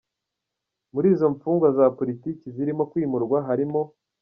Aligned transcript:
Muri 0.93 1.07
izo 1.13 1.27
mfungwa 1.35 1.67
za 1.77 1.85
politiki 1.99 2.45
zirimo 2.55 2.83
kwimurwa 2.91 3.37
harimo: 3.47 3.81